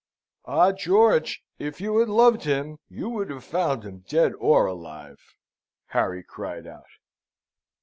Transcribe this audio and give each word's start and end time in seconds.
"Ah, 0.45 0.71
George! 0.71 1.43
If 1.59 1.79
you 1.79 1.99
had 1.99 2.09
loved 2.09 2.45
him 2.45 2.79
you 2.89 3.07
would 3.09 3.29
have 3.29 3.43
found 3.43 3.83
him 3.83 3.99
dead 3.99 4.33
or 4.39 4.65
alive," 4.65 5.19
Harry 5.89 6.23
cried 6.23 6.65
out. 6.65 6.89